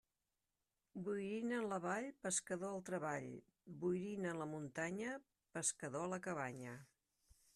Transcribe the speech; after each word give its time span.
Boirina 1.07 1.59
en 1.63 1.67
la 1.73 1.77
vall, 1.83 2.07
pescador 2.27 2.71
al 2.77 2.81
treball; 2.87 3.29
boirina 3.83 4.31
en 4.35 4.41
la 4.45 4.49
muntanya, 4.55 5.13
pescador 5.59 6.07
a 6.09 6.11
la 6.15 6.23
cabanya. 6.29 6.75